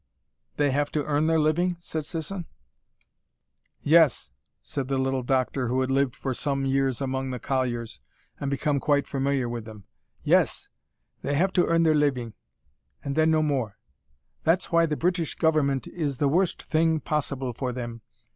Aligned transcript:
"They 0.57 0.71
have 0.71 0.89
to 0.93 1.03
earn 1.05 1.27
their 1.27 1.37
living?" 1.39 1.77
said 1.79 2.05
Sisson. 2.05 2.47
"Yes," 3.83 4.31
said 4.63 4.87
the 4.87 4.97
little 4.97 5.21
doctor, 5.21 5.67
who 5.67 5.81
had 5.81 5.91
lived 5.91 6.15
for 6.15 6.33
some 6.33 6.65
years 6.65 7.01
among 7.01 7.29
the 7.29 7.37
colliers, 7.37 7.99
and 8.39 8.49
become 8.49 8.79
quite 8.79 9.07
familiar 9.07 9.47
with 9.47 9.65
them. 9.65 9.83
"Yes, 10.23 10.69
they 11.21 11.35
have 11.35 11.53
to 11.53 11.67
earn 11.67 11.83
their 11.83 11.93
living 11.93 12.33
and 13.03 13.15
then 13.15 13.29
no 13.29 13.43
more. 13.43 13.77
That's 14.43 14.71
why 14.71 14.87
the 14.87 14.97
British 14.97 15.35
Government 15.35 15.85
is 15.87 16.17
the 16.17 16.27
worst 16.27 16.63
thing 16.63 16.99
possible 16.99 17.53
for 17.53 17.71
them. 17.71 18.01